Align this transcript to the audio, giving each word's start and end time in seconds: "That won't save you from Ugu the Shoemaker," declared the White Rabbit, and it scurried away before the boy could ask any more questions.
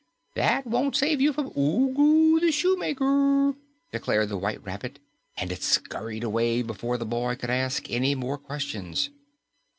"That 0.33 0.65
won't 0.65 0.95
save 0.95 1.21
you 1.21 1.31
from 1.31 1.51
Ugu 1.55 2.39
the 2.39 2.51
Shoemaker," 2.51 3.53
declared 3.91 4.29
the 4.29 4.37
White 4.39 4.63
Rabbit, 4.65 4.97
and 5.37 5.51
it 5.51 5.61
scurried 5.61 6.23
away 6.23 6.63
before 6.63 6.97
the 6.97 7.05
boy 7.05 7.35
could 7.35 7.51
ask 7.51 7.87
any 7.87 8.15
more 8.15 8.39
questions. 8.39 9.11